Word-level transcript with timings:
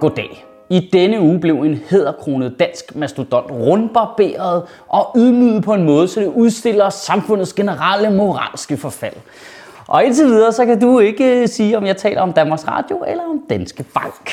Goddag. 0.00 0.44
I 0.70 0.90
denne 0.92 1.20
uge 1.20 1.40
blev 1.40 1.54
en 1.54 1.80
hederkronet 1.90 2.56
dansk 2.60 2.96
mastodont 2.96 3.50
rundbarberet 3.50 4.62
og 4.88 5.12
ydmyget 5.16 5.64
på 5.64 5.74
en 5.74 5.82
måde, 5.82 6.08
så 6.08 6.20
det 6.20 6.26
udstiller 6.26 6.90
samfundets 6.90 7.52
generelle 7.52 8.10
moralske 8.10 8.76
forfald. 8.76 9.14
Og 9.86 10.04
indtil 10.04 10.26
videre, 10.26 10.52
så 10.52 10.66
kan 10.66 10.80
du 10.80 10.98
ikke 10.98 11.42
øh, 11.42 11.48
sige, 11.48 11.76
om 11.76 11.86
jeg 11.86 11.96
taler 11.96 12.20
om 12.20 12.32
Danmarks 12.32 12.68
Radio 12.68 13.04
eller 13.06 13.22
om 13.24 13.42
Danske 13.50 13.84
Bank. 13.94 14.32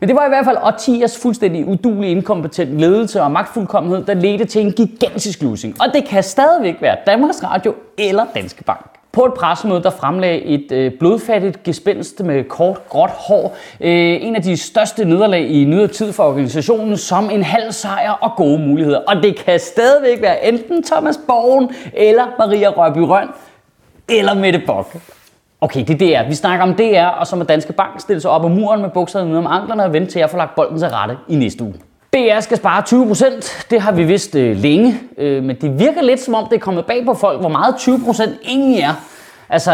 Men 0.00 0.08
det 0.08 0.16
var 0.16 0.26
i 0.26 0.28
hvert 0.28 0.44
fald 0.44 0.56
årtiers 0.62 1.18
fuldstændig 1.22 1.68
udulig 1.68 2.10
inkompetent 2.10 2.78
ledelse 2.78 3.22
og 3.22 3.30
magtfuldkommenhed, 3.30 4.04
der 4.04 4.14
ledte 4.14 4.44
til 4.44 4.62
en 4.62 4.72
gigantisk 4.72 5.42
losing. 5.42 5.76
Og 5.80 5.86
det 5.94 6.04
kan 6.08 6.22
stadigvæk 6.22 6.76
være 6.80 6.96
Danmarks 7.06 7.44
Radio 7.44 7.74
eller 7.98 8.26
Danske 8.34 8.64
Bank. 8.64 8.97
På 9.18 9.24
et 9.24 9.34
pressemøde, 9.34 9.82
der 9.82 9.90
fremlagde 9.90 10.42
et 10.42 10.72
øh, 10.72 10.92
blodfattigt 10.98 11.62
gespændst 11.62 12.24
med 12.24 12.44
kort, 12.44 12.88
gråt 12.88 13.10
hår. 13.10 13.56
Øh, 13.80 14.18
en 14.22 14.36
af 14.36 14.42
de 14.42 14.56
største 14.56 15.04
nederlag 15.04 15.48
i 15.48 15.64
nyere 15.64 15.86
tid 15.86 16.12
for 16.12 16.24
organisationen, 16.24 16.96
som 16.96 17.30
en 17.30 17.42
halv 17.42 17.72
sejr 17.72 18.10
og 18.10 18.30
gode 18.36 18.58
muligheder. 18.58 18.98
Og 18.98 19.16
det 19.22 19.36
kan 19.36 19.60
stadigvæk 19.60 20.22
være 20.22 20.48
enten 20.48 20.82
Thomas 20.82 21.20
Borgen 21.26 21.70
eller 21.92 22.24
Maria 22.38 22.68
Rørby 22.68 22.98
Røn 22.98 23.28
eller 24.08 24.34
Mette 24.34 24.62
Bock. 24.66 24.96
Okay, 25.60 25.84
det 25.88 26.02
er 26.02 26.22
DR. 26.22 26.28
Vi 26.28 26.34
snakker 26.34 26.66
om 26.66 26.74
DR, 26.74 27.06
og 27.06 27.26
så 27.26 27.36
må 27.36 27.44
Danske 27.44 27.72
Bank 27.72 28.00
stille 28.00 28.20
sig 28.20 28.30
op 28.30 28.44
ad 28.44 28.50
muren 28.50 28.82
med 28.82 28.90
bukserne 28.90 29.28
nede 29.28 29.38
om 29.38 29.46
anklerne 29.46 29.84
og 29.84 29.92
vente 29.92 30.12
til 30.12 30.20
at 30.20 30.30
få 30.30 30.36
lagt 30.36 30.54
bolden 30.54 30.78
til 30.78 30.88
rette 30.88 31.16
i 31.28 31.36
næste 31.36 31.64
uge. 31.64 31.74
DR 32.14 32.40
skal 32.40 32.56
spare 32.56 32.82
20%, 32.88 33.66
Det 33.70 33.80
har 33.80 33.92
vi 33.92 34.04
vidst 34.04 34.34
øh, 34.34 34.56
længe, 34.56 35.00
øh, 35.18 35.42
men 35.42 35.56
det 35.60 35.78
virker 35.78 36.02
lidt 36.02 36.20
som 36.20 36.34
om, 36.34 36.46
det 36.48 36.56
er 36.56 36.60
kommet 36.60 36.86
bag 36.86 37.04
på 37.04 37.14
folk, 37.14 37.40
hvor 37.40 37.48
meget 37.48 37.74
20% 37.74 38.28
egentlig 38.44 38.80
er. 38.80 38.94
Altså, 39.48 39.72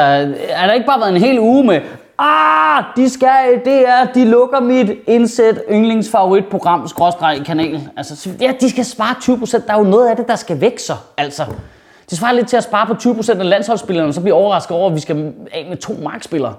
er 0.49 0.67
der 0.67 0.73
ikke 0.73 0.87
bare 0.87 1.01
været 1.01 1.15
en 1.15 1.21
hel 1.21 1.39
uge 1.39 1.65
med, 1.65 1.81
ah, 2.19 2.85
de 2.97 3.11
skal, 3.11 3.61
det 3.65 3.89
er, 3.89 4.05
de 4.15 4.25
lukker 4.25 4.61
mit 4.61 4.91
indsæt 5.07 5.61
yndlingsfavoritprogram, 5.71 6.89
skråstreg 6.89 7.43
kanal. 7.47 7.89
Altså, 7.97 8.31
ja, 8.41 8.53
de 8.61 8.71
skal 8.71 8.85
spare 8.85 9.15
20%, 9.23 9.67
Der 9.67 9.73
er 9.73 9.79
jo 9.79 9.85
noget 9.85 10.09
af 10.09 10.17
det, 10.17 10.29
der 10.29 10.37
skal 10.37 10.61
væk 10.61 10.79
så, 10.79 10.95
altså. 11.17 11.45
Det 12.11 12.19
svarer 12.19 12.33
lidt 12.33 12.49
til 12.49 12.57
at 12.57 12.65
spare 12.65 12.87
på 12.87 12.93
20% 12.93 13.39
af 13.39 13.49
landsholdsspillerne, 13.49 14.09
og 14.09 14.15
så 14.15 14.21
bliver 14.21 14.37
overrasket 14.37 14.77
over, 14.77 14.89
at 14.89 14.95
vi 14.95 15.01
skal 15.01 15.33
af 15.53 15.67
med 15.69 15.77
to 15.77 15.93
markspillere. 16.03 16.55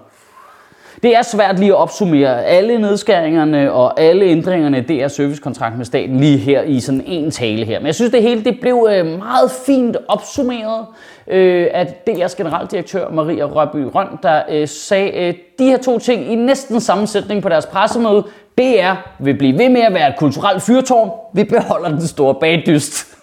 Det 1.03 1.15
er 1.15 1.21
svært 1.21 1.59
lige 1.59 1.71
at 1.71 1.77
opsummere 1.77 2.45
alle 2.45 2.77
nedskæringerne 2.77 3.71
og 3.71 3.99
alle 3.99 4.25
ændringerne 4.25 4.77
i 4.77 4.81
DR 4.81 5.07
servicekontrakt 5.07 5.77
med 5.77 5.85
staten 5.85 6.19
lige 6.19 6.38
her 6.38 6.61
i 6.61 6.79
sådan 6.79 7.03
en 7.05 7.31
tale 7.31 7.65
her. 7.65 7.79
Men 7.79 7.85
jeg 7.85 7.95
synes, 7.95 8.11
det 8.11 8.21
hele 8.21 8.43
det 8.43 8.57
blev 8.61 8.88
øh, 8.89 9.05
meget 9.05 9.51
fint 9.66 9.97
opsummeret 10.07 10.85
øh, 11.27 11.67
af 11.73 11.95
DR's 12.09 12.38
generaldirektør 12.38 13.09
Maria 13.09 13.43
Rørby 13.43 13.89
Røn, 13.95 14.07
der 14.23 14.41
øh, 14.49 14.67
sagde 14.67 15.35
de 15.59 15.66
her 15.66 15.77
to 15.77 15.99
ting 15.99 16.31
i 16.31 16.35
næsten 16.35 16.81
sammensætning 16.81 17.41
på 17.41 17.49
deres 17.49 17.66
pressemøde. 17.66 18.23
DR 18.57 18.93
vil 19.19 19.38
blive 19.38 19.57
ved 19.57 19.69
med 19.69 19.81
at 19.81 19.93
være 19.93 20.09
et 20.09 20.16
kulturelt 20.17 20.61
fyrtårn. 20.61 21.11
Vi 21.33 21.43
beholder 21.43 21.89
den 21.89 22.07
store 22.07 22.35
bagdyst. 22.35 23.16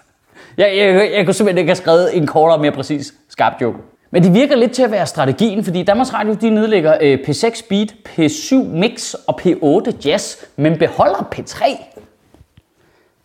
Jeg, 0.57 0.67
jeg, 0.77 0.95
jeg, 0.95 1.11
jeg 1.17 1.25
kunne 1.25 1.35
simpelthen 1.35 1.59
ikke 1.59 1.71
have 1.71 1.77
skrevet 1.77 2.17
en 2.17 2.27
kortere 2.27 2.57
og 2.57 2.61
mere 2.61 2.73
præcis 2.73 3.15
skarp 3.29 3.53
joke. 3.61 3.79
Men 4.15 4.23
det 4.23 4.35
virker 4.35 4.57
lidt 4.57 4.73
til 4.73 4.83
at 4.83 4.91
være 4.91 5.07
strategien, 5.07 5.65
fordi 5.65 5.83
Danmarks 5.83 6.15
Radio 6.15 6.35
de 6.35 6.51
nedlægger 6.51 6.97
øh, 7.01 7.19
P6 7.29 7.55
Speed, 7.55 7.87
P7 8.09 8.55
Mix 8.55 9.15
og 9.27 9.41
P8 9.41 9.93
Jazz, 10.05 10.37
men 10.57 10.79
beholder 10.79 11.29
P3. 11.35 11.65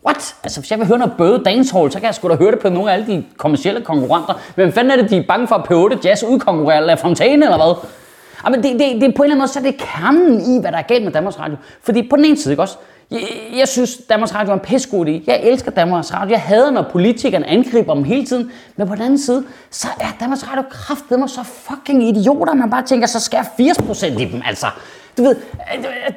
What? 0.05 0.35
Altså, 0.43 0.59
hvis 0.59 0.71
jeg 0.71 0.79
vil 0.79 0.87
høre 0.87 0.97
noget 0.97 1.13
bøde 1.17 1.43
dancehall, 1.45 1.91
så 1.91 1.99
kan 1.99 2.05
jeg 2.05 2.15
sgu 2.15 2.29
da 2.29 2.35
høre 2.35 2.51
det 2.51 2.59
på 2.59 2.69
nogle 2.69 2.91
af 2.91 2.93
alle 2.93 3.07
de 3.07 3.25
kommercielle 3.37 3.81
konkurrenter. 3.81 4.33
Hvem 4.55 4.71
fanden 4.71 4.91
er 4.91 5.01
det, 5.01 5.09
de 5.09 5.17
er 5.17 5.23
bange 5.27 5.47
for, 5.47 5.55
at 5.55 5.93
P8 5.93 5.99
Jazz 6.07 6.23
udkonkurrerer 6.23 6.79
La 6.79 6.93
Fontaine 6.93 7.45
eller 7.45 7.57
hvad? 7.57 7.89
Jamen, 8.45 8.63
det, 8.63 8.79
det, 8.79 9.01
det, 9.01 9.15
på 9.15 9.23
en 9.23 9.31
eller 9.31 9.35
anden 9.35 9.37
måde, 9.37 9.47
så 9.47 9.59
er 9.59 9.63
det 9.63 9.77
kernen 9.77 10.41
i, 10.41 10.61
hvad 10.61 10.71
der 10.71 10.77
er 10.77 10.81
galt 10.81 11.03
med 11.03 11.11
Danmarks 11.11 11.39
Radio. 11.39 11.57
Fordi 11.81 12.07
på 12.09 12.15
den 12.15 12.25
ene 12.25 12.37
side, 12.37 12.53
ikke 12.53 12.63
også? 12.63 12.77
Jeg, 13.11 13.19
jeg 13.57 13.67
synes, 13.67 13.97
Danmarks 14.09 14.35
Radio 14.35 14.51
er 14.51 14.53
en 14.53 14.59
pissegod 14.59 15.05
idé. 15.05 15.23
Jeg 15.27 15.39
elsker 15.43 15.71
Danmarks 15.71 16.13
Radio. 16.13 16.31
Jeg 16.31 16.41
hader, 16.41 16.71
når 16.71 16.81
politikerne 16.91 17.47
angriber 17.47 17.93
dem 17.93 18.03
hele 18.03 18.25
tiden. 18.25 18.51
Men 18.75 18.87
på 18.87 18.95
den 18.95 19.03
anden 19.03 19.19
side, 19.19 19.43
så 19.71 19.87
er 19.99 20.07
Danmarks 20.19 20.47
Radio 20.47 20.63
kraftedeme 20.69 21.27
så 21.29 21.43
fucking 21.43 22.03
idioter, 22.03 22.53
man 22.53 22.69
bare 22.69 22.83
tænker, 22.83 23.07
så 23.07 23.19
skal 23.19 23.39
80% 23.39 24.05
i 24.05 24.25
dem, 24.25 24.41
altså. 24.45 24.67
Du 25.17 25.23
ved, 25.23 25.35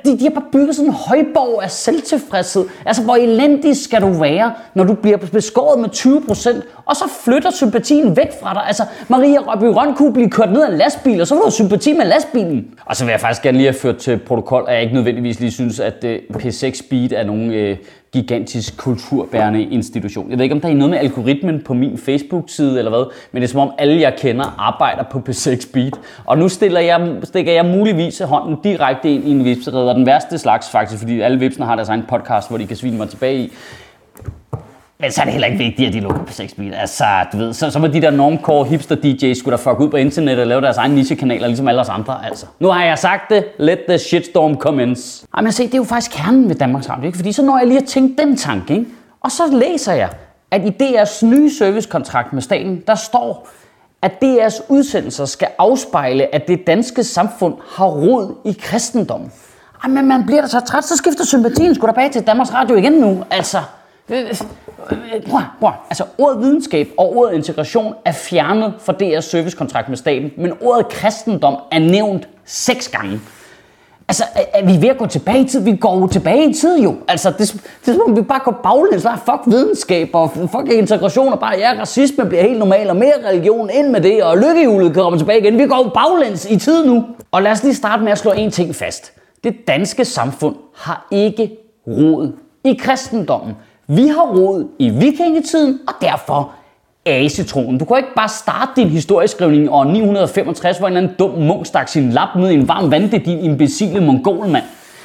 de, 0.04 0.18
de 0.18 0.22
har 0.22 0.30
bare 0.30 0.44
bygget 0.52 0.76
sådan 0.76 0.90
en 0.90 0.94
højborg 0.94 1.62
af 1.62 1.70
selvtilfredshed. 1.70 2.64
Altså, 2.86 3.02
hvor 3.02 3.16
elendig 3.16 3.76
skal 3.76 4.00
du 4.00 4.12
være, 4.12 4.52
når 4.74 4.84
du 4.84 4.94
bliver 4.94 5.16
beskåret 5.16 5.80
med 5.80 5.88
20%, 5.88 6.82
og 6.84 6.96
så 6.96 7.04
flytter 7.24 7.50
sympatien 7.50 8.16
væk 8.16 8.28
fra 8.42 8.54
dig. 8.54 8.62
Altså, 8.66 8.84
Maria 9.08 9.38
Røby 9.38 9.64
Røn 9.64 9.94
kunne 9.94 10.12
blive 10.12 10.30
kørt 10.30 10.52
ned 10.52 10.62
af 10.62 10.70
en 10.70 10.78
lastbil, 10.78 11.20
og 11.20 11.26
så 11.26 11.34
får 11.34 11.44
du 11.44 11.50
sympati 11.50 11.92
med 11.92 12.06
lastbilen. 12.06 12.66
Og 12.84 12.96
så 12.96 13.04
vil 13.04 13.10
jeg 13.10 13.20
faktisk 13.20 13.42
gerne 13.42 13.58
lige 13.58 13.66
have 13.66 13.78
ført 13.80 13.96
til 13.96 14.18
protokol, 14.18 14.64
at 14.68 14.74
jeg 14.74 14.82
ikke 14.82 14.94
nødvendigvis 14.94 15.40
lige 15.40 15.52
synes, 15.52 15.80
at 15.80 16.04
øh, 16.04 16.18
P6 16.36 16.78
Speed 16.78 17.12
er 17.12 17.24
nogen 17.24 17.50
Øh 17.52 17.76
gigantisk 18.12 18.76
kulturbærende 18.76 19.62
institution. 19.62 20.30
Jeg 20.30 20.38
ved 20.38 20.44
ikke, 20.44 20.54
om 20.54 20.60
der 20.60 20.68
er 20.68 20.74
noget 20.74 20.90
med 20.90 20.98
algoritmen 20.98 21.62
på 21.64 21.74
min 21.74 21.98
Facebook-side 21.98 22.78
eller 22.78 22.90
hvad, 22.90 23.04
men 23.32 23.42
det 23.42 23.48
er 23.48 23.52
som 23.52 23.60
om 23.60 23.72
alle, 23.78 24.00
jeg 24.00 24.14
kender, 24.18 24.54
arbejder 24.58 25.02
på 25.02 25.22
P6 25.28 25.60
Speed. 25.60 25.92
Og 26.26 26.38
nu 26.38 26.48
stiller 26.48 26.80
jeg, 26.80 27.16
stikker 27.24 27.52
jeg 27.52 27.64
muligvis 27.64 28.18
hånden 28.18 28.56
direkte 28.64 29.14
ind 29.14 29.28
i 29.28 29.30
en 29.30 29.44
vipsereder. 29.44 29.92
Den 29.92 30.06
værste 30.06 30.38
slags 30.38 30.70
faktisk, 30.70 31.00
fordi 31.00 31.20
alle 31.20 31.38
vipsene 31.38 31.66
har 31.66 31.76
deres 31.76 31.88
egen 31.88 32.04
podcast, 32.08 32.48
hvor 32.48 32.58
de 32.58 32.66
kan 32.66 32.76
svine 32.76 32.96
mig 32.96 33.08
tilbage 33.08 33.38
i. 33.38 33.52
Men 35.00 35.12
så 35.12 35.20
er 35.20 35.24
det 35.24 35.32
heller 35.32 35.46
ikke 35.46 35.58
vigtigt, 35.58 35.88
at 35.88 35.92
de 35.92 36.00
lukker 36.00 36.24
på 36.24 36.32
sex 36.32 36.54
bil. 36.54 36.74
Altså, 36.74 37.04
du 37.32 37.36
ved, 37.36 37.52
så, 37.52 37.70
så 37.70 37.78
må 37.78 37.86
de 37.86 38.02
der 38.02 38.10
normcore 38.10 38.64
hipster 38.64 38.96
DJ's 38.96 39.38
skulle 39.38 39.56
da 39.56 39.70
fuck 39.70 39.80
ud 39.80 39.88
på 39.88 39.96
internet 39.96 40.38
og 40.38 40.46
lave 40.46 40.60
deres 40.60 40.76
egen 40.76 40.92
nichekanaler, 40.92 41.46
ligesom 41.46 41.68
alle 41.68 41.80
os 41.80 41.88
andre, 41.88 42.26
altså. 42.26 42.46
Nu 42.60 42.68
har 42.68 42.84
jeg 42.84 42.98
sagt 42.98 43.30
det. 43.30 43.44
Let 43.58 43.78
the 43.88 43.98
shitstorm 43.98 44.56
commence. 44.56 45.26
Ej, 45.34 45.42
men 45.42 45.52
se, 45.52 45.66
det 45.66 45.74
er 45.74 45.78
jo 45.78 45.84
faktisk 45.84 46.10
kernen 46.16 46.48
ved 46.48 46.56
Danmarks 46.56 46.90
Radio, 46.90 47.06
ikke? 47.06 47.18
Fordi 47.18 47.32
så 47.32 47.42
når 47.42 47.58
jeg 47.58 47.66
lige 47.66 47.78
at 47.78 47.84
tænke 47.84 48.22
den 48.22 48.36
tanke, 48.36 48.74
ikke? 48.74 48.86
Og 49.20 49.30
så 49.30 49.42
læser 49.52 49.92
jeg, 49.92 50.08
at 50.50 50.62
i 50.64 50.68
DR's 50.82 51.26
nye 51.26 51.50
servicekontrakt 51.50 52.32
med 52.32 52.42
staten, 52.42 52.82
der 52.86 52.94
står, 52.94 53.48
at 54.02 54.12
DR's 54.24 54.62
udsendelser 54.68 55.24
skal 55.24 55.48
afspejle, 55.58 56.34
at 56.34 56.48
det 56.48 56.66
danske 56.66 57.04
samfund 57.04 57.54
har 57.76 57.86
rod 57.86 58.34
i 58.44 58.56
kristendommen. 58.60 59.32
Ej, 59.84 59.90
men 59.90 60.08
man 60.08 60.26
bliver 60.26 60.40
da 60.40 60.48
så 60.48 60.60
træt, 60.60 60.84
så 60.84 60.96
skifter 60.96 61.24
sympatien 61.24 61.74
sgu 61.74 61.86
da 61.86 61.92
bag 61.92 62.10
til 62.10 62.26
Danmarks 62.26 62.54
Radio 62.54 62.76
igen 62.76 62.92
nu, 62.92 63.24
altså. 63.30 63.58
Øh, 64.08 64.20
øh. 64.20 64.34
Prøv, 65.30 65.40
prøv. 65.60 65.70
Altså 65.90 66.04
ordet 66.18 66.40
videnskab 66.40 66.88
og 66.98 67.16
ordet 67.16 67.34
integration 67.34 67.94
er 68.04 68.12
fjernet 68.12 68.74
fra 68.78 68.92
DR's 69.02 69.20
servicekontrakt 69.20 69.88
med 69.88 69.96
staten, 69.96 70.30
men 70.36 70.52
ordet 70.60 70.88
kristendom 70.88 71.56
er 71.72 71.78
nævnt 71.78 72.28
seks 72.44 72.88
gange. 72.88 73.20
Altså, 74.08 74.24
er, 74.34 74.42
er 74.54 74.66
vi 74.66 74.82
ved 74.82 74.88
at 74.88 74.98
gå 74.98 75.06
tilbage 75.06 75.40
i 75.40 75.48
tid? 75.48 75.60
Vi 75.60 75.76
går 75.76 75.98
jo 75.98 76.06
tilbage 76.06 76.50
i 76.50 76.52
tid 76.52 76.78
jo. 76.78 76.96
Altså, 77.08 77.30
det, 77.30 77.52
det 77.84 77.88
er 77.88 77.92
som 77.92 78.02
om 78.06 78.16
vi 78.16 78.22
bare 78.22 78.40
går 78.44 78.60
baglæns. 78.62 79.02
Der 79.02 79.16
fuck 79.16 79.40
videnskab 79.46 80.10
og 80.12 80.30
fuck 80.30 80.72
integration 80.72 81.32
og 81.32 81.40
bare, 81.40 81.58
ja, 81.58 81.72
racisme 81.80 82.26
bliver 82.26 82.42
helt 82.42 82.58
normal 82.58 82.90
og 82.90 82.96
mere 82.96 83.12
religion 83.28 83.70
ind 83.70 83.88
med 83.88 84.00
det, 84.00 84.22
og 84.22 84.38
lykkehjulet 84.38 84.94
kommer 84.94 85.18
tilbage 85.18 85.40
igen. 85.40 85.58
Vi 85.58 85.66
går 85.66 85.76
jo 85.76 85.90
baglæns 85.94 86.50
i 86.50 86.56
tid 86.56 86.86
nu. 86.86 87.04
Og 87.32 87.42
lad 87.42 87.52
os 87.52 87.62
lige 87.62 87.74
starte 87.74 88.02
med 88.02 88.12
at 88.12 88.18
slå 88.18 88.32
en 88.32 88.50
ting 88.50 88.74
fast. 88.74 89.12
Det 89.44 89.56
danske 89.68 90.04
samfund 90.04 90.56
har 90.76 91.06
ikke 91.10 91.50
rod 91.86 92.32
i 92.64 92.74
kristendommen. 92.74 93.56
Vi 93.92 94.06
har 94.06 94.22
rod 94.22 94.68
i 94.78 94.88
vikingetiden, 94.88 95.78
og 95.88 95.94
derfor 96.00 96.50
asetroen. 97.06 97.78
Du 97.78 97.84
kan 97.84 97.96
ikke 97.96 98.14
bare 98.16 98.28
starte 98.28 98.70
din 98.76 98.88
historieskrivning 98.88 99.64
i 99.64 99.68
år 99.68 99.84
965, 99.84 100.78
hvor 100.78 100.88
en 100.88 100.96
eller 100.96 101.00
anden 101.00 101.16
dum 101.18 101.30
munk 101.30 101.66
stak 101.66 101.88
sin 101.88 102.10
lap 102.10 102.28
ned 102.36 102.50
i 102.50 102.54
en 102.54 102.68
varm 102.68 102.90
vandet, 102.90 103.24
din 103.24 103.38
imbecile 103.38 104.00
mongolmand. 104.00 104.64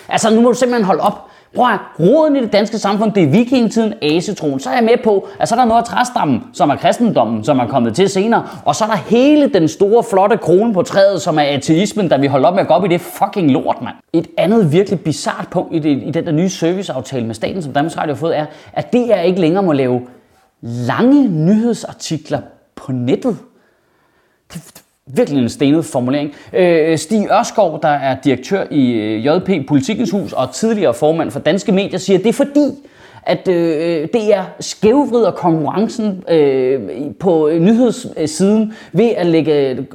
Altså, 0.09 0.35
nu 0.35 0.41
må 0.41 0.49
du 0.49 0.55
simpelthen 0.55 0.85
holde 0.85 1.01
op. 1.01 1.27
Prøv 1.55 1.65
at 1.65 1.79
roden 1.99 2.35
i 2.35 2.41
det 2.41 2.53
danske 2.53 2.77
samfund, 2.77 3.11
det 3.11 3.23
er 3.23 3.27
vikingetiden, 3.27 3.93
asetroen. 4.01 4.59
Så 4.59 4.69
er 4.69 4.73
jeg 4.73 4.83
med 4.83 4.97
på, 5.03 5.27
at 5.39 5.49
så 5.49 5.55
er 5.55 5.59
der 5.59 5.65
noget 5.65 5.81
af 5.81 5.87
træstammen, 5.87 6.43
som 6.53 6.69
er 6.69 6.75
kristendommen, 6.75 7.43
som 7.43 7.59
er 7.59 7.67
kommet 7.67 7.95
til 7.95 8.09
senere. 8.09 8.47
Og 8.65 8.75
så 8.75 8.83
er 8.83 8.87
der 8.87 8.95
hele 8.95 9.49
den 9.49 9.67
store, 9.67 10.03
flotte 10.03 10.37
krone 10.37 10.73
på 10.73 10.81
træet, 10.81 11.21
som 11.21 11.39
er 11.39 11.43
ateismen, 11.43 12.09
der 12.09 12.17
vi 12.17 12.27
holder 12.27 12.47
op 12.47 12.53
med 12.53 12.61
at 12.61 12.67
gå 12.67 12.73
op 12.73 12.85
i 12.85 12.87
det 12.87 13.01
fucking 13.01 13.51
lort, 13.51 13.81
mand. 13.81 13.95
Et 14.13 14.27
andet 14.37 14.71
virkelig 14.71 14.99
bizart 14.99 15.47
punkt 15.51 15.75
i, 15.75 15.79
det, 15.79 16.03
i 16.03 16.11
den 16.11 16.25
der 16.25 16.31
nye 16.31 16.49
serviceaftale 16.49 17.25
med 17.25 17.35
staten, 17.35 17.61
som 17.61 17.73
Danmarks 17.73 17.97
Radio 17.97 18.13
har 18.13 18.19
fået, 18.19 18.37
er, 18.37 18.45
at 18.73 18.93
det 18.93 19.13
er 19.13 19.21
ikke 19.21 19.41
længere 19.41 19.63
må 19.63 19.71
lave 19.71 20.01
lange 20.61 21.27
nyhedsartikler 21.27 22.39
på 22.75 22.91
nettet. 22.91 23.37
Det, 24.53 24.83
virkelig 25.13 25.41
en 25.41 25.49
stenet 25.49 25.85
formulering. 25.85 26.33
Øh, 26.53 26.97
Stig 26.97 27.27
Ørskov, 27.31 27.79
der 27.81 27.87
er 27.87 28.17
direktør 28.23 28.63
i 28.71 28.91
øh, 28.91 29.25
JP 29.25 29.67
Politikens 29.67 30.11
Hus 30.11 30.33
og 30.33 30.53
tidligere 30.53 30.93
formand 30.93 31.31
for 31.31 31.39
Danske 31.39 31.71
Medier, 31.71 31.99
siger, 31.99 32.17
at 32.17 32.23
det 32.23 32.29
er 32.29 32.33
fordi, 32.33 32.71
at 33.23 33.47
øh, 33.47 34.07
det 34.13 34.33
er 34.33 34.43
skævvrider 34.59 35.31
konkurrencen 35.31 36.23
øh, 36.29 36.81
på 37.19 37.47
øh, 37.47 37.61
nyhedssiden 37.61 38.73
ved 38.91 39.09
at 39.09 39.25
lægge 39.25 39.69
øh, 39.69 39.85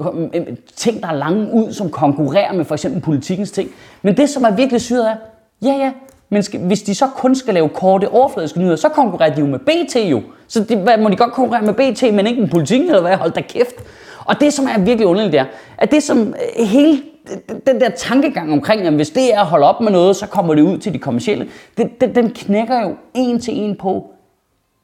ting, 0.76 1.02
der 1.02 1.08
er 1.08 1.14
lange 1.14 1.52
ud, 1.52 1.72
som 1.72 1.90
konkurrerer 1.90 2.52
med 2.52 2.64
for 2.64 2.74
eksempel 2.74 3.00
politikens 3.00 3.50
ting. 3.50 3.70
Men 4.02 4.16
det, 4.16 4.28
som 4.28 4.44
er 4.44 4.50
virkelig 4.50 4.80
syret 4.80 5.08
er, 5.08 5.14
ja 5.62 5.72
ja, 5.72 5.92
men 6.28 6.42
skal, 6.42 6.60
hvis 6.60 6.82
de 6.82 6.94
så 6.94 7.06
kun 7.06 7.34
skal 7.34 7.54
lave 7.54 7.68
korte 7.68 8.08
overfladiske 8.08 8.58
nyheder, 8.58 8.76
så 8.76 8.88
konkurrerer 8.88 9.34
de 9.34 9.40
jo 9.40 9.46
med 9.46 9.58
BT 9.58 9.96
jo. 10.10 10.22
Så 10.48 10.64
det, 10.64 10.78
hvad, 10.78 10.98
må 10.98 11.08
de 11.08 11.16
godt 11.16 11.32
konkurrere 11.32 11.62
med 11.62 11.74
BT, 11.74 12.14
men 12.14 12.26
ikke 12.26 12.40
med 12.40 12.48
politikken, 12.48 12.88
eller 12.88 13.02
hvad? 13.02 13.16
Hold 13.16 13.32
da 13.32 13.40
kæft. 13.40 13.74
Og 14.31 14.41
det, 14.41 14.53
som 14.53 14.67
er 14.67 14.79
virkelig 14.79 15.06
underligt, 15.06 15.35
er, 15.35 15.44
at 15.79 15.91
det, 15.91 16.03
som 16.03 16.35
øh, 16.59 16.67
hele 16.67 17.03
den 17.67 17.81
der 17.81 17.88
tankegang 17.88 18.53
omkring, 18.53 18.82
at 18.82 18.93
hvis 18.93 19.11
det 19.11 19.35
er 19.35 19.41
at 19.41 19.47
holde 19.47 19.67
op 19.67 19.81
med 19.81 19.93
noget, 19.93 20.17
så 20.17 20.27
kommer 20.27 20.55
det 20.55 20.62
ud 20.62 20.79
til 20.79 20.93
de 20.93 20.99
kommercielle, 20.99 21.49
det, 21.77 22.00
den, 22.00 22.15
den 22.15 22.31
knækker 22.31 22.81
jo 22.82 22.94
en 23.15 23.41
til 23.41 23.55
en 23.59 23.77
på, 23.77 24.11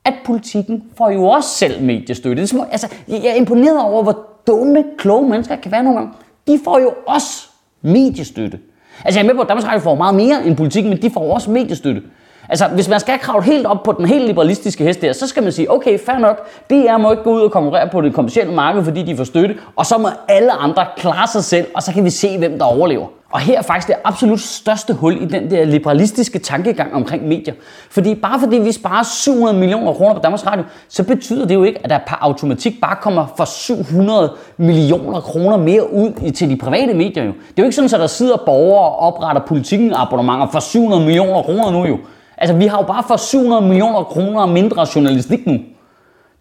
at 0.04 0.14
politikken 0.24 0.84
får 0.98 1.10
jo 1.10 1.24
også 1.24 1.48
selv 1.48 1.82
mediestøtte. 1.82 2.36
Det 2.36 2.42
er 2.42 2.46
små, 2.46 2.64
altså, 2.70 2.88
jeg 3.08 3.26
er 3.26 3.34
imponeret 3.34 3.82
over, 3.82 4.02
hvor 4.02 4.26
dumme, 4.46 4.84
kloge 4.98 5.28
mennesker 5.28 5.56
kan 5.56 5.72
være 5.72 5.82
nogle 5.82 5.98
gange. 5.98 6.12
De 6.46 6.60
får 6.64 6.78
jo 6.78 6.92
også 7.06 7.48
mediestøtte. 7.82 8.58
Altså 9.04 9.20
jeg 9.20 9.24
er 9.24 9.26
med 9.26 9.34
på, 9.34 9.42
at 9.42 9.48
Danmarks 9.48 9.66
Radio 9.66 9.80
får 9.80 9.94
meget 9.94 10.14
mere 10.14 10.46
end 10.46 10.56
politikken, 10.56 10.90
men 10.90 11.02
de 11.02 11.10
får 11.10 11.34
også 11.34 11.50
mediestøtte. 11.50 12.02
Altså, 12.48 12.68
hvis 12.68 12.88
man 12.88 13.00
skal 13.00 13.18
kravle 13.18 13.44
helt 13.44 13.66
op 13.66 13.82
på 13.82 13.92
den 13.92 14.06
helt 14.06 14.26
liberalistiske 14.26 14.84
hest 14.84 15.02
der, 15.02 15.12
så 15.12 15.26
skal 15.26 15.42
man 15.42 15.52
sige, 15.52 15.72
okay, 15.72 15.98
fair 15.98 16.18
nok, 16.18 16.48
DR 16.70 16.96
må 16.96 17.10
ikke 17.10 17.22
gå 17.22 17.34
ud 17.34 17.40
og 17.40 17.52
konkurrere 17.52 17.88
på 17.88 18.00
det 18.00 18.14
kommercielle 18.14 18.52
marked, 18.52 18.84
fordi 18.84 19.02
de 19.02 19.16
får 19.16 19.24
støtte, 19.24 19.54
og 19.76 19.86
så 19.86 19.98
må 19.98 20.08
alle 20.28 20.52
andre 20.52 20.86
klare 20.96 21.26
sig 21.26 21.44
selv, 21.44 21.66
og 21.74 21.82
så 21.82 21.92
kan 21.92 22.04
vi 22.04 22.10
se, 22.10 22.38
hvem 22.38 22.58
der 22.58 22.64
overlever. 22.64 23.06
Og 23.30 23.40
her 23.40 23.58
er 23.58 23.62
faktisk 23.62 23.88
det 23.88 23.96
absolut 24.04 24.40
største 24.40 24.94
hul 24.94 25.22
i 25.22 25.24
den 25.24 25.50
der 25.50 25.64
liberalistiske 25.64 26.38
tankegang 26.38 26.94
omkring 26.94 27.28
medier. 27.28 27.54
Fordi 27.90 28.14
bare 28.14 28.40
fordi 28.40 28.56
vi 28.58 28.72
sparer 28.72 29.02
700 29.02 29.58
millioner 29.58 29.92
kroner 29.92 30.14
på 30.14 30.20
Danmarks 30.20 30.46
Radio, 30.46 30.64
så 30.88 31.04
betyder 31.04 31.46
det 31.46 31.54
jo 31.54 31.64
ikke, 31.64 31.80
at 31.84 31.90
der 31.90 31.98
per 32.06 32.16
automatik 32.20 32.80
bare 32.80 32.96
kommer 33.02 33.26
for 33.36 33.44
700 33.44 34.32
millioner 34.56 35.20
kroner 35.20 35.56
mere 35.56 35.92
ud 35.92 36.30
til 36.30 36.50
de 36.50 36.56
private 36.56 36.94
medier 36.94 37.24
jo. 37.24 37.30
Det 37.30 37.58
er 37.58 37.62
jo 37.62 37.64
ikke 37.64 37.76
sådan, 37.76 37.94
at 37.94 38.00
der 38.00 38.06
sidder 38.06 38.36
borgere 38.46 38.84
og 38.84 38.96
opretter 38.98 39.42
politikken 39.42 39.92
abonnementer 39.94 40.48
for 40.52 40.60
700 40.60 41.04
millioner 41.04 41.42
kroner 41.42 41.70
nu 41.70 41.86
jo. 41.86 41.98
Altså, 42.38 42.56
vi 42.56 42.66
har 42.66 42.78
jo 42.78 42.86
bare 42.86 43.04
for 43.08 43.16
700 43.16 43.62
millioner 43.62 44.02
kroner 44.02 44.46
mindre 44.46 44.86
journalistik 44.94 45.46
nu. 45.46 45.58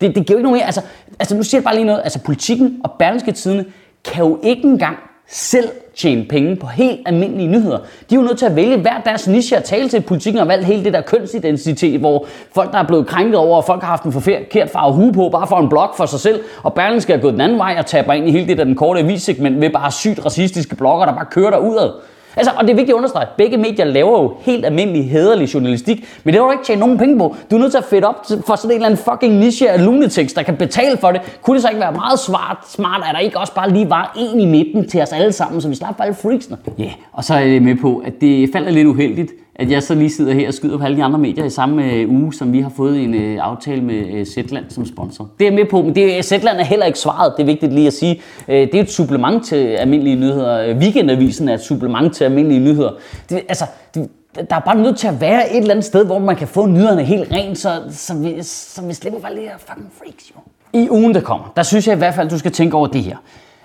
Det, 0.02 0.16
det 0.16 0.26
giver 0.26 0.26
jo 0.30 0.38
ikke 0.38 0.44
noget 0.44 0.58
mere. 0.58 0.66
Altså, 0.66 0.82
altså, 1.20 1.36
nu 1.36 1.44
siger 1.44 1.60
jeg 1.60 1.64
bare 1.64 1.76
lige 1.76 1.86
noget. 1.86 2.02
Altså, 2.04 2.20
politikken 2.20 2.80
og 2.84 2.92
Berlingske 3.00 3.32
Tidene 3.32 3.66
kan 4.06 4.26
jo 4.26 4.40
ikke 4.44 4.64
engang 4.64 4.98
selv 5.28 5.70
tjene 5.96 6.26
penge 6.30 6.56
på 6.56 6.68
helt 6.68 7.00
almindelige 7.06 7.48
nyheder. 7.48 7.78
De 7.78 8.16
er 8.16 8.20
jo 8.20 8.22
nødt 8.22 8.40
til 8.40 8.46
at 8.46 8.56
vælge 8.56 8.78
hver 8.78 9.02
deres 9.06 9.28
niche 9.28 9.58
at 9.58 9.64
tale 9.64 9.90
til. 9.90 10.02
Politikken 10.02 10.40
har 10.40 10.46
valgt 10.46 10.66
hele 10.66 10.84
det 10.84 10.94
der 10.94 11.02
kønsidentitet, 11.02 12.00
hvor 12.00 12.26
folk, 12.56 12.72
der 12.72 12.78
er 12.78 12.88
blevet 12.88 13.08
krænket 13.08 13.36
over, 13.36 13.58
og 13.58 13.64
folk 13.64 13.82
har 13.82 13.90
haft 13.90 14.04
en 14.04 14.12
forkert 14.12 14.70
farve 14.70 14.94
hue 14.94 15.14
på, 15.14 15.30
bare 15.30 15.48
for 15.48 15.60
en 15.60 15.70
blog 15.70 15.90
for 15.98 16.06
sig 16.06 16.20
selv. 16.20 16.44
Og 16.64 16.74
Berlingske 16.74 17.14
er 17.14 17.18
gået 17.18 17.34
den 17.34 17.42
anden 17.42 17.58
vej 17.58 17.76
og 17.80 17.86
taber 17.86 18.14
ind 18.14 18.28
i 18.28 18.32
hele 18.32 18.48
det 18.48 18.58
der 18.58 18.64
den 18.64 18.76
korte 18.76 19.00
avissegment 19.00 19.58
med 19.58 19.70
bare 19.70 19.92
sygt 19.92 20.26
racistiske 20.26 20.76
blogger, 20.76 21.06
der 21.06 21.14
bare 21.14 21.26
kører 21.26 21.50
derudad. 21.50 21.92
Altså, 22.36 22.52
og 22.58 22.64
det 22.64 22.70
er 22.70 22.76
vigtigt 22.76 22.90
at 22.90 22.98
understrege, 22.98 23.28
begge 23.38 23.58
medier 23.58 23.86
laver 23.86 24.22
jo 24.22 24.34
helt 24.40 24.66
almindelig 24.66 25.10
hederlig 25.10 25.54
journalistik, 25.54 26.06
men 26.24 26.34
det 26.34 26.42
har 26.42 26.48
du 26.48 26.52
ikke 26.52 26.64
tjent 26.64 26.80
nogen 26.80 26.98
penge 26.98 27.18
på. 27.18 27.36
Du 27.52 27.56
er 27.56 27.60
nødt 27.60 27.72
til 27.72 27.78
at 27.78 27.86
fedt 27.90 28.06
op 28.06 28.26
for 28.48 28.56
sådan 28.56 28.72
en 28.72 28.76
eller 28.76 28.86
anden 28.86 29.00
fucking 29.12 29.36
niche 29.36 29.70
af 29.70 29.86
lunatics, 29.86 30.34
der 30.34 30.44
kan 30.44 30.56
betale 30.56 30.98
for 30.98 31.12
det. 31.12 31.22
Kunne 31.42 31.54
det 31.54 31.62
så 31.62 31.70
ikke 31.70 31.82
være 31.82 31.92
meget 31.92 32.20
smart, 32.20 32.58
smart 32.70 33.04
at 33.10 33.14
der 33.14 33.20
ikke 33.20 33.40
også 33.40 33.54
bare 33.54 33.70
lige 33.70 33.90
var 33.90 34.14
en 34.18 34.40
i 34.40 34.46
midten 34.46 34.90
til 34.90 35.02
os 35.02 35.12
alle 35.14 35.32
sammen, 35.32 35.62
så 35.62 35.70
vi 35.70 35.76
slap 35.76 35.98
for 35.98 36.04
alle 36.04 36.16
freaksene? 36.16 36.58
Ja, 36.78 36.84
yeah. 36.84 36.94
og 37.14 37.24
så 37.24 37.34
er 37.34 37.40
jeg 37.40 37.62
med 37.62 37.76
på, 37.76 38.04
at 38.06 38.22
det 38.22 38.50
falder 38.54 38.72
lidt 38.72 38.88
uheldigt, 38.88 39.32
at 39.56 39.72
jeg 39.72 39.84
så 39.84 39.96
lige 39.96 40.10
sidder 40.10 40.34
her 40.34 40.48
og 40.48 40.54
skyder 40.54 40.78
på 40.78 40.84
alle 40.84 40.98
de 40.98 41.04
andre 41.04 41.20
medier 41.20 41.46
i 41.46 41.50
samme 41.50 41.92
øh, 41.92 42.10
uge, 42.10 42.34
som 42.34 42.54
vi 42.54 42.62
har 42.62 42.70
fået 42.70 43.04
en 43.04 43.14
øh, 43.14 43.38
aftale 43.42 43.82
med 43.82 43.96
øh, 44.14 44.26
Zetland 44.26 44.66
som 44.70 44.86
sponsor. 44.86 45.30
Det 45.40 45.48
er 45.48 45.52
med 45.52 45.66
på, 45.66 45.82
men 45.82 45.96
det, 45.96 46.26
Zetland 46.26 46.58
er 46.58 46.64
heller 46.64 46.86
ikke 46.86 47.00
svaret, 47.00 47.34
det 47.38 47.44
er 47.44 47.48
vigtigt 47.48 47.74
lige 47.74 47.88
at 47.88 47.94
sige. 47.94 48.22
Øh, 48.48 48.56
det 48.56 48.76
er 48.76 48.82
et 48.82 48.92
supplement 48.92 49.46
til 49.46 49.56
almindelige 49.56 50.16
nyheder. 50.16 50.68
Øh, 50.68 50.78
Weekendavisen 50.78 51.50
er 51.50 51.54
et 51.54 51.62
supplement 51.62 52.16
til 52.16 52.24
almindelige 52.24 52.60
nyheder. 52.60 52.92
Det, 53.30 53.42
altså, 53.50 53.66
det, 53.94 54.10
der 54.50 54.56
er 54.56 54.60
bare 54.60 54.76
nødt 54.76 54.98
til 54.98 55.08
at 55.08 55.22
være 55.22 55.52
et 55.52 55.58
eller 55.58 55.72
andet 55.72 55.86
sted, 55.86 56.06
hvor 56.06 56.20
man 56.20 56.36
kan 56.36 56.48
få 56.48 56.66
nyhederne 56.66 57.04
helt 57.04 57.32
rent, 57.32 57.58
så, 57.58 57.70
så, 57.90 58.14
vi, 58.14 58.36
så 58.42 58.82
vi 58.82 58.94
slipper 58.94 59.20
bare 59.20 59.32
alle 59.32 59.42
de 59.42 59.48
her 59.48 59.58
fucking 59.58 59.92
freaks, 59.98 60.32
jo. 60.36 60.42
I 60.80 60.90
ugen, 60.90 61.14
der 61.14 61.22
kommer, 61.22 61.54
der 61.56 61.64
synes 61.64 61.88
jeg 61.88 61.96
i 61.96 61.98
hvert 61.98 62.16
fald, 62.16 62.30
du 62.30 62.40
skal 62.40 62.52
tænke 62.52 62.78
over 62.78 62.88
det 62.88 63.04
her. 63.04 63.18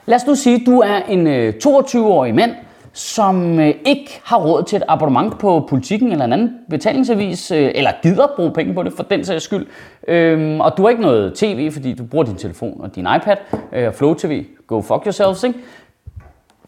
Lad 0.06 0.16
os 0.16 0.26
nu 0.26 0.34
sige, 0.34 0.56
at 0.56 0.62
du 0.66 0.80
er 0.80 0.96
en 1.08 1.26
øh, 1.26 1.54
22-årig 1.66 2.34
mand, 2.34 2.50
som 2.92 3.60
øh, 3.60 3.74
ikke 3.84 4.20
har 4.24 4.38
råd 4.38 4.62
til 4.62 4.76
et 4.76 4.82
abonnement 4.88 5.38
på 5.38 5.66
politikken 5.68 6.12
eller 6.12 6.24
en 6.24 6.32
anden 6.32 6.54
betalingsavis, 6.70 7.50
øh, 7.50 7.70
eller 7.74 7.90
gider 8.02 8.26
bruge 8.36 8.52
penge 8.52 8.74
på 8.74 8.82
det 8.82 8.92
for 8.92 9.02
den 9.02 9.24
sags 9.24 9.44
skyld. 9.44 9.66
Øhm, 10.08 10.60
og 10.60 10.76
du 10.76 10.82
har 10.82 10.88
ikke 10.88 11.02
noget 11.02 11.34
tv, 11.34 11.70
fordi 11.72 11.94
du 11.94 12.04
bruger 12.04 12.24
din 12.24 12.36
telefon 12.36 12.80
og 12.80 12.94
din 12.94 13.06
iPad, 13.16 13.36
øh, 13.72 13.92
Flow 13.92 14.14
TV, 14.14 14.44
go 14.66 14.80
fuck 14.80 15.04
yourself, 15.06 15.44
ikke? 15.44 15.58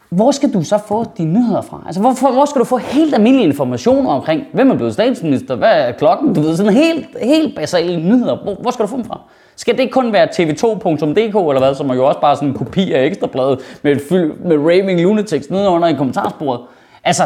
Hvor 0.09 0.31
skal 0.31 0.53
du 0.53 0.63
så 0.63 0.77
få 0.87 1.05
dine 1.17 1.33
nyheder 1.33 1.61
fra? 1.61 1.83
Altså, 1.85 2.01
hvor, 2.01 2.31
hvor 2.33 2.45
skal 2.45 2.59
du 2.59 2.65
få 2.65 2.77
helt 2.77 3.15
almindelige 3.15 3.47
informationer 3.47 4.09
omkring, 4.09 4.43
hvem 4.53 4.71
er 4.71 4.75
blevet 4.75 4.93
statsminister, 4.93 5.55
hvad 5.55 5.87
er 5.87 5.91
klokken? 5.91 6.33
Du 6.33 6.41
ved, 6.41 6.55
sådan 6.57 6.73
helt, 6.73 7.07
helt 7.21 7.55
basale 7.55 7.97
nyheder. 7.97 8.43
Hvor, 8.43 8.55
hvor 8.55 8.71
skal 8.71 8.83
du 8.83 8.87
få 8.87 8.97
dem 8.97 9.05
fra? 9.05 9.19
Skal 9.55 9.77
det 9.77 9.91
kun 9.91 10.13
være 10.13 10.27
tv2.dk 10.27 11.15
eller 11.15 11.59
hvad, 11.59 11.75
som 11.75 11.89
er 11.89 11.95
jo 11.95 12.05
også 12.05 12.19
bare 12.19 12.35
sådan 12.35 12.49
en 12.49 12.55
kopi 12.55 12.93
af 12.93 13.05
ekstrabladet 13.05 13.59
med, 13.81 13.91
et 13.91 14.01
fyld, 14.09 14.33
med 14.33 14.57
raving 14.57 15.01
lunatics 15.01 15.49
nede 15.49 15.69
under 15.69 15.87
i 15.87 15.93
kommentarsporet? 15.93 16.61
Altså, 17.03 17.23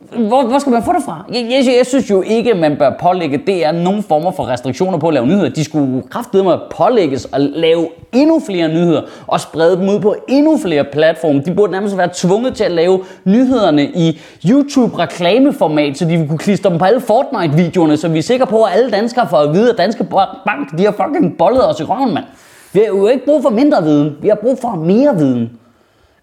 hvor, 0.00 0.46
hvor 0.46 0.58
skal 0.58 0.72
man 0.72 0.82
få 0.82 0.92
det 0.92 1.02
fra? 1.04 1.24
Jeg, 1.32 1.46
jeg, 1.50 1.74
jeg 1.78 1.86
synes 1.86 2.10
jo 2.10 2.22
ikke, 2.22 2.50
at 2.50 2.58
man 2.58 2.76
bør 2.76 2.92
pålægge 3.00 3.38
DR 3.38 3.72
nogen 3.72 4.02
former 4.02 4.30
for 4.30 4.48
restriktioner 4.48 4.98
på 4.98 5.08
at 5.08 5.14
lave 5.14 5.26
nyheder. 5.26 5.48
De 5.48 5.64
skulle 5.64 6.02
kraftedeme 6.10 6.58
pålægges 6.70 7.28
at 7.32 7.40
lave 7.40 7.88
endnu 8.12 8.40
flere 8.46 8.68
nyheder 8.68 9.02
og 9.26 9.40
sprede 9.40 9.76
dem 9.76 9.88
ud 9.88 10.00
på 10.00 10.14
endnu 10.28 10.58
flere 10.58 10.84
platforme. 10.84 11.42
De 11.42 11.54
burde 11.54 11.72
nærmest 11.72 11.96
være 11.96 12.08
tvunget 12.14 12.54
til 12.54 12.64
at 12.64 12.70
lave 12.70 13.04
nyhederne 13.24 13.84
i 13.84 14.20
YouTube-reklameformat, 14.48 15.98
så 15.98 16.04
de 16.04 16.26
kunne 16.28 16.38
klistre 16.38 16.70
dem 16.70 16.78
på 16.78 16.84
alle 16.84 17.00
Fortnite-videoerne, 17.00 17.96
så 17.96 18.08
vi 18.08 18.18
er 18.18 18.22
sikre 18.22 18.46
på, 18.46 18.62
at 18.62 18.72
alle 18.74 18.90
danskere 18.90 19.28
får 19.28 19.38
at 19.38 19.52
vide, 19.52 19.70
at 19.70 19.78
Danske 19.78 20.04
Bank 20.46 20.78
de 20.78 20.84
har 20.84 20.92
fucking 20.92 21.38
bollet 21.38 21.68
os 21.68 21.80
i 21.80 21.84
røven, 21.84 22.14
mand. 22.14 22.24
Vi 22.72 22.80
har 22.80 22.86
jo 22.86 23.06
ikke 23.06 23.24
brug 23.24 23.42
for 23.42 23.50
mindre 23.50 23.82
viden. 23.82 24.16
Vi 24.20 24.28
har 24.28 24.38
brug 24.42 24.58
for 24.60 24.70
mere 24.70 25.16
viden. 25.16 25.58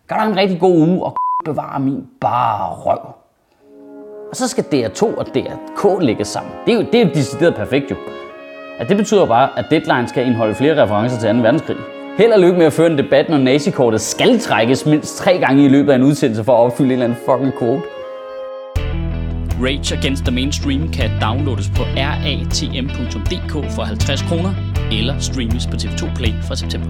Gør 0.07 0.16
dig 0.16 0.25
en 0.31 0.38
rigtig 0.38 0.60
god 0.60 0.78
uge, 0.78 1.04
og 1.04 1.16
bevare 1.45 1.80
min 1.80 2.04
bare 2.21 2.74
røv. 2.74 3.25
Og 4.36 4.40
så 4.40 4.48
skal 4.48 4.64
DR2 4.64 5.04
og 5.18 5.26
DRK 5.26 6.02
lægges 6.02 6.28
sammen. 6.28 6.52
Det 6.66 6.72
er 6.72 6.76
jo, 6.76 6.86
det 6.92 6.96
er 6.96 7.06
jo 7.06 7.12
decideret 7.14 7.56
perfekt 7.56 7.92
jo. 7.92 7.96
At 8.80 8.90
det 8.90 8.98
betyder 8.98 9.26
bare, 9.26 9.50
at 9.60 9.66
deadline 9.72 10.08
skal 10.08 10.26
indeholde 10.26 10.56
flere 10.56 10.84
referencer 10.84 11.20
til 11.20 11.36
2. 11.36 11.42
verdenskrig. 11.42 11.78
Held 12.18 12.32
og 12.32 12.40
lykke 12.40 12.58
med 12.58 12.66
at 12.66 12.74
føre 12.74 12.92
en 12.92 12.98
debat, 12.98 13.30
når 13.30 13.38
nazikortet 13.38 14.02
skal 14.02 14.40
trækkes 14.40 14.86
mindst 14.86 15.18
tre 15.18 15.38
gange 15.40 15.66
i 15.66 15.68
løbet 15.68 15.92
af 15.92 15.96
en 15.96 16.04
udsendelse 16.04 16.44
for 16.44 16.54
at 16.54 16.66
opfylde 16.66 16.88
en 16.88 16.92
eller 16.92 17.06
anden 17.06 17.20
fucking 17.26 17.54
quote. 17.60 17.82
Rage 19.62 19.98
Against 19.98 20.24
the 20.24 20.36
Mainstream 20.36 20.92
kan 20.92 21.10
downloades 21.22 21.70
på 21.70 21.84
ratm.dk 21.98 23.72
for 23.76 23.81
50 23.81 24.22
kroner, 24.22 24.54
eller 24.92 25.20
streames 25.20 25.68
på 25.68 25.76
TV2 25.76 26.16
Play 26.16 26.33
fra 26.48 26.56
september. 26.56 26.90